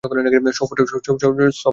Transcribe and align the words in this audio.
Soft 0.57 0.73
tissue 0.77 0.97
sarcoma. 1.01 1.67